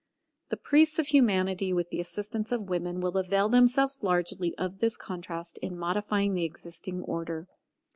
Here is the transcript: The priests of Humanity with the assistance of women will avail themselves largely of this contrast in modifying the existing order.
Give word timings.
The 0.49 0.57
priests 0.57 0.97
of 0.97 1.09
Humanity 1.09 1.71
with 1.73 1.91
the 1.91 1.99
assistance 1.99 2.51
of 2.51 2.63
women 2.69 3.01
will 3.01 3.15
avail 3.19 3.49
themselves 3.49 4.01
largely 4.01 4.55
of 4.57 4.79
this 4.79 4.97
contrast 4.97 5.59
in 5.59 5.77
modifying 5.77 6.33
the 6.33 6.43
existing 6.43 7.03
order. 7.03 7.47